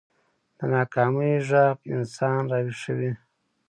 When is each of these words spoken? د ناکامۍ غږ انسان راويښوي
د 0.57 0.59
ناکامۍ 0.73 1.33
غږ 1.49 1.77
انسان 1.95 2.41
راويښوي 2.51 3.11